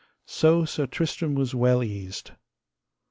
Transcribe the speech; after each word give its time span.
So 0.25 0.65
Sir 0.65 0.87
Tristram 0.87 1.35
was 1.35 1.53
well 1.53 1.83
eased. 1.83 2.31